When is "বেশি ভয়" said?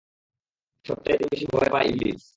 1.31-1.69